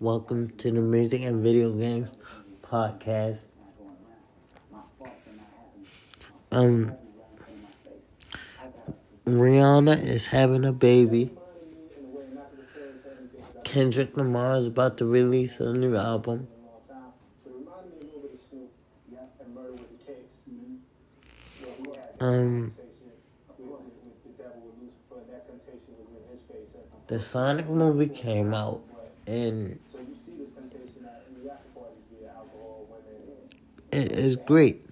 [0.00, 2.08] Welcome to the Music and Video Games
[2.62, 3.36] Podcast.
[6.50, 6.94] Um,
[9.26, 11.32] Rihanna is having a baby.
[13.62, 16.48] Kendrick Lamar is about to release a new album.
[22.20, 22.72] Um,
[27.06, 28.82] the Sonic movie came out,
[29.26, 29.78] and
[33.92, 34.86] it is great.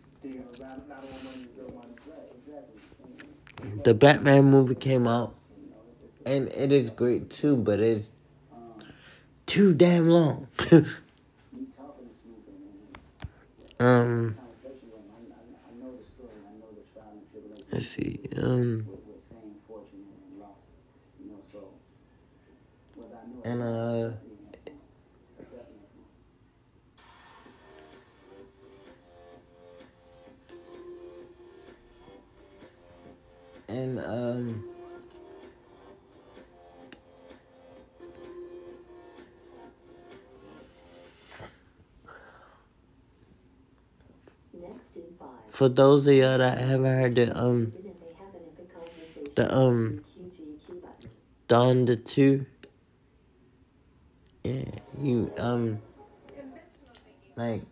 [3.84, 5.34] The Batman movie came out,
[6.24, 8.10] and it is great too, but it's
[9.46, 10.48] too damn long.
[13.80, 14.36] um,
[17.72, 18.28] let's see.
[18.36, 18.88] Um,
[23.44, 24.10] and uh.
[45.51, 47.73] For those of y'all that haven't heard the um
[49.34, 50.05] the um
[51.48, 52.47] Dawn the two
[54.45, 54.62] yeah
[55.01, 55.79] you um
[57.36, 57.62] like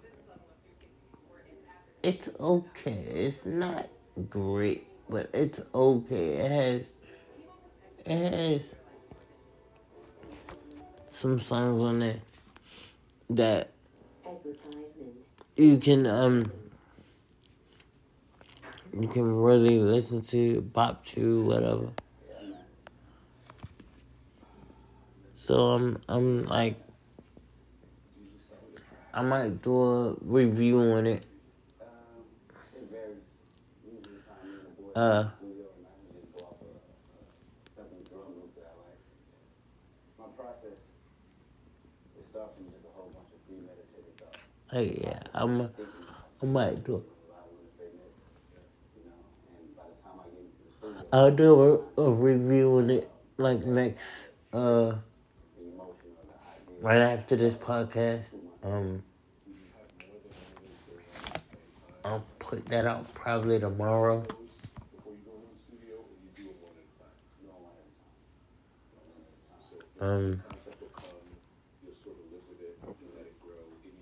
[2.03, 2.91] it's okay.
[2.92, 3.89] It's not
[4.31, 6.29] great but it's okay.
[6.34, 6.83] It has
[8.05, 8.75] it has
[11.09, 12.20] some songs on there
[13.31, 13.73] that
[15.57, 16.53] you can um
[18.98, 21.89] you can really listen to, bop to, whatever.
[25.34, 26.77] So I'm I'm like
[29.14, 31.24] I might do a review on it.
[34.95, 35.28] Uh
[40.18, 40.73] My process
[42.18, 44.39] is stuffing just a whole bunch of premeditated thoughts.
[44.73, 45.70] Hey yeah, I'm,
[46.42, 47.15] I might do it.
[51.12, 54.94] I'll do a, a review on it like next uh
[56.80, 58.24] right after this podcast.
[58.62, 59.02] Um
[62.05, 64.24] I'll put that out probably tomorrow.
[70.00, 70.42] Um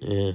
[0.00, 0.32] Yeah.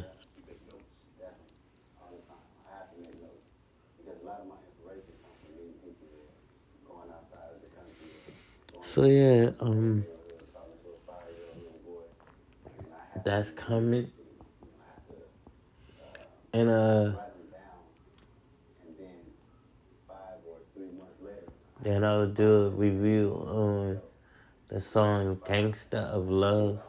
[8.92, 10.04] So yeah, um,
[13.24, 14.12] that's coming,
[16.54, 17.12] and uh,
[21.84, 24.02] then I'll do a review on
[24.70, 26.89] the song "Gangsta of Love."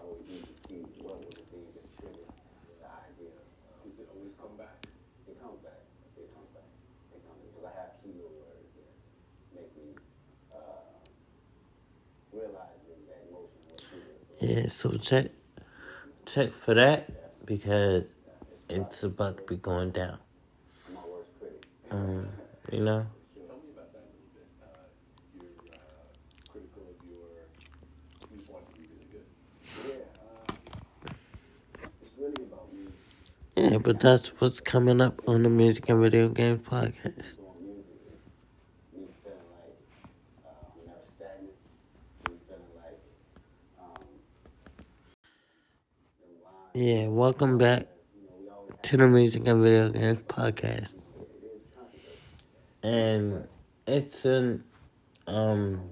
[14.40, 15.26] Yeah, so check
[16.26, 17.10] check for that
[17.46, 18.04] because
[18.68, 20.18] it's about to be going down.
[21.90, 22.28] Um,
[22.72, 23.06] you know.
[33.56, 37.39] Yeah, but that's what's coming up on the Music and Video Games Podcast.
[46.82, 47.88] Yeah, welcome back
[48.84, 50.98] to the Music and Video Games Podcast.
[52.82, 53.46] And
[53.86, 54.64] it's an,
[55.26, 55.82] um,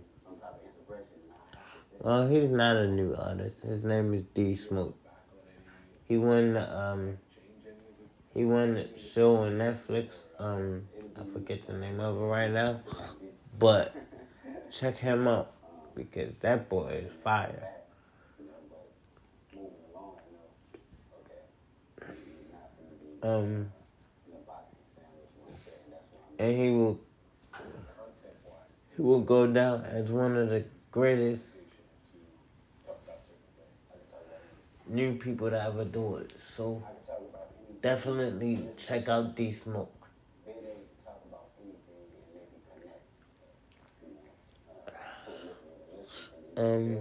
[2.00, 3.64] well, he's not a new artist.
[3.64, 4.96] His name is D Smoke.
[6.04, 7.18] He won, um,
[8.32, 10.24] he won a show on Netflix.
[10.38, 10.88] Um,
[11.20, 12.80] I forget the name of it right now,
[13.58, 13.94] but
[14.70, 15.52] check him out
[15.94, 17.77] because that boy is fire.
[23.22, 23.72] Um,
[26.38, 27.00] and he will
[28.96, 31.56] he will go down as one of the greatest
[34.86, 36.32] new people to ever do it.
[36.56, 36.82] So
[37.82, 39.94] definitely check out D Smoke.
[46.56, 46.98] Um,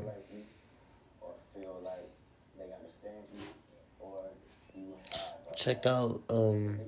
[5.58, 6.80] check out um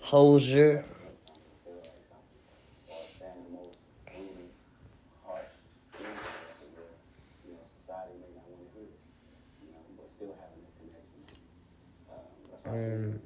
[0.00, 0.84] Hozier.
[12.64, 13.18] Um,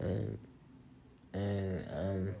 [0.00, 0.38] and
[1.32, 2.34] and um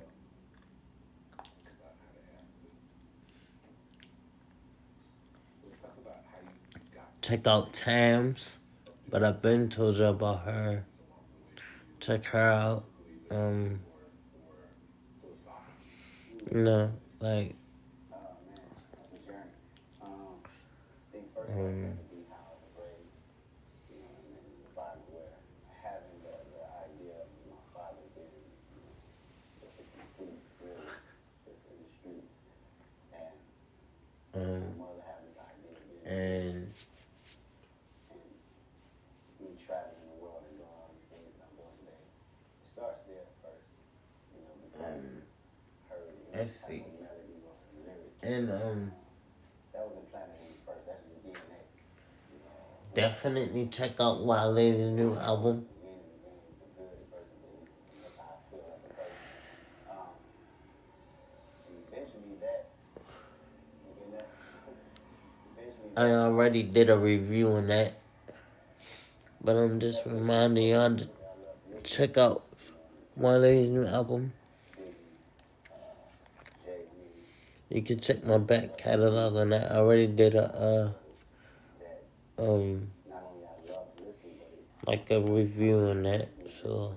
[7.30, 8.58] check out Tems,
[9.08, 10.84] but I've been told you about her.
[12.00, 12.84] Check her out.
[13.30, 13.78] Um,
[16.50, 16.90] you know,
[17.20, 17.54] like
[21.48, 21.92] um,
[34.34, 34.80] um,
[36.10, 36.66] and
[44.80, 45.22] um,
[46.40, 46.82] let's see,
[48.22, 48.92] and um.
[52.92, 55.66] Definitely check out Wale's new album.
[65.96, 67.92] I already did a review on that.
[69.40, 71.08] But I'm just reminding y'all to
[71.84, 72.42] check out
[73.14, 74.32] Wale's new album.
[77.70, 79.70] You can check my back catalog on that.
[79.70, 80.92] I already did a
[82.38, 82.90] uh um
[84.86, 86.28] like a review on that.
[86.48, 86.96] So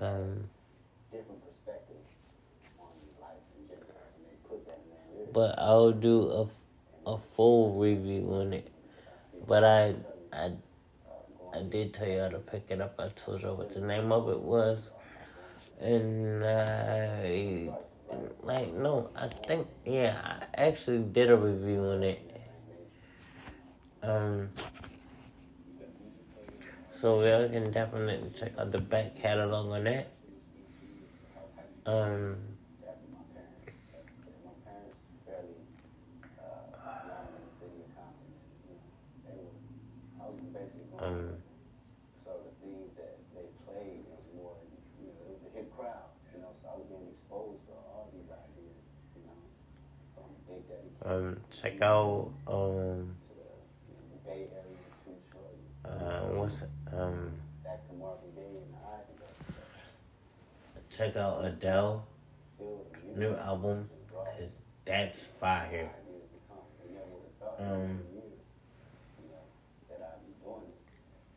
[0.00, 0.48] um
[5.34, 8.70] but I'll do a a full review on it.
[9.46, 9.94] But I
[10.32, 10.52] I
[11.52, 12.94] I did tell y'all to pick it up.
[12.98, 14.90] I told y'all what the name of it was.
[15.80, 17.68] And I
[18.42, 20.16] like no, I think yeah,
[20.56, 22.22] I actually did a review on it.
[24.02, 24.50] Um
[26.92, 30.08] so y'all can definitely check out the back catalog on that.
[31.86, 32.36] Um
[40.98, 41.30] um
[42.16, 44.56] So the things that they played was more,
[44.98, 47.72] you know, it was a hip crowd, you know, so I was being exposed to
[47.92, 48.82] all these ideas,
[49.14, 49.38] you know,
[50.16, 53.14] from Big Daddy um check out um
[55.84, 56.62] uh what's
[56.92, 57.30] um
[60.90, 62.04] check out Adele
[63.16, 65.90] new album cause that's fire.
[65.90, 66.62] ideas to come.
[66.84, 68.38] They never would have thought Um, in years,
[69.18, 69.44] you know,
[69.88, 70.78] that I'd be doing it.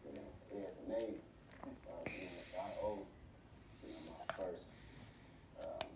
[0.05, 1.21] You know, yeah, it's amazing.
[1.63, 2.99] Uh, you know, so I owe,
[3.83, 4.67] you know, my first,
[5.59, 5.87] um,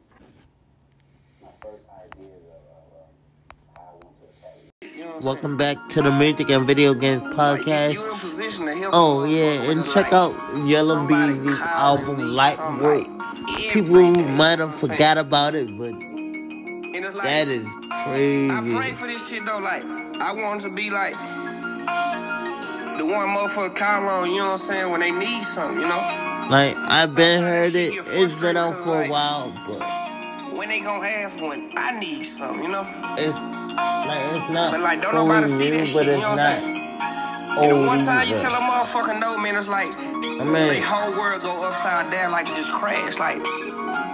[1.43, 3.13] my first idea of, of um,
[3.75, 4.95] how I want to attack it.
[4.95, 7.93] You know what I'm Welcome back to the Music and Video Games Podcast.
[7.93, 10.33] You in position to help Oh yeah, and check out
[10.67, 13.07] Yella Beezy's album me Lightweight.
[13.71, 14.01] People
[14.35, 17.65] might have forgot about it, but that is it's like, that is
[18.51, 19.59] I pray for this shit though.
[19.59, 21.13] Like, I want to be like
[22.97, 24.29] the one motherfucker call on.
[24.29, 24.91] You know what I'm saying?
[24.91, 26.47] When they need something, you know.
[26.49, 27.93] Like I've been heard it.
[28.07, 29.92] It's been out for a while, but
[30.73, 32.81] they gonna ask when I need something, you know.
[33.15, 36.05] it's like it's not But like, don't nobody see that but shit.
[36.07, 36.89] You it's know what not I'm saying?
[37.53, 40.81] And the one time you tell a motherfucker no, man, it's like I mean- the
[40.81, 43.19] whole world go upside down, like it just crashed.
[43.19, 43.37] Like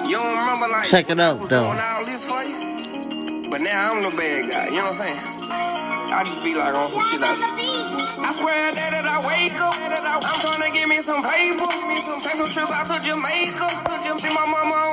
[0.04, 1.72] you don't remember, like Check it out, though.
[1.72, 4.66] Doing all this for you, but now I'm the bad guy.
[4.68, 6.12] You know what I'm saying?
[6.12, 7.40] I just be like on some shit like.
[7.40, 11.22] I swear that, that I wake up, that I, I'm trying to get me some
[11.24, 13.90] paper, me some take some trips out to Jamaica,
[14.20, 14.89] to my mama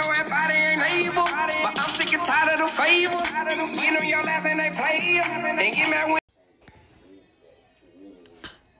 [0.00, 0.12] know
[0.50, 3.84] ain't able, but I'm sick and tired of the favors.
[3.84, 6.20] You know y'all laughing, they play, and.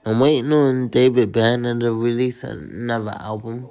[0.03, 3.69] I'm waiting on David Banner to release another album.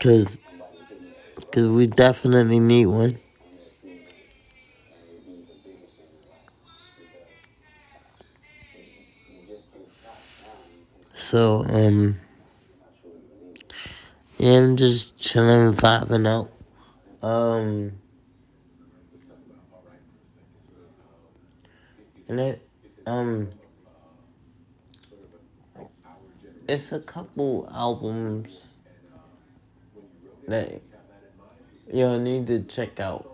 [0.00, 0.36] Cause,
[1.50, 3.18] cause we definitely need one.
[11.34, 12.20] So, um,
[14.38, 16.52] yeah, I'm just chilling, vibing out.
[17.28, 17.90] Um,
[22.28, 22.68] and it,
[23.04, 23.48] um,
[26.68, 28.68] it's a couple albums
[30.46, 30.80] that
[31.92, 33.28] you'll need to check out.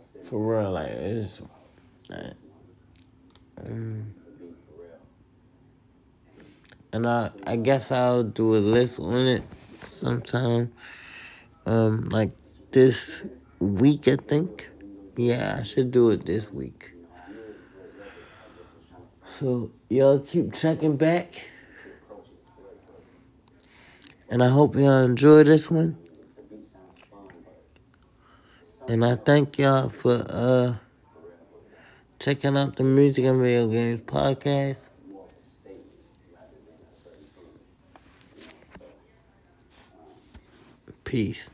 [0.00, 1.42] Sitting For real, like it's.
[2.08, 2.32] there
[3.58, 4.98] Um, the beat for real.
[6.92, 9.42] And I I guess I'll do a list on it
[9.90, 10.72] sometime.
[11.66, 12.30] Um, like
[12.72, 13.22] this
[13.58, 14.68] week, I think.
[15.16, 16.92] Yeah, I should do it this week.
[19.38, 21.34] So y'all keep checking back,
[24.28, 25.96] and I hope y'all enjoy this one.
[28.88, 30.74] And I thank y'all for uh
[32.18, 34.78] checking out the Music and Video Games podcast.
[35.08, 35.86] more of a statement
[36.34, 37.60] rather than a certain feeling.
[38.36, 40.16] You know,
[40.86, 40.99] so.
[41.10, 41.50] Peace.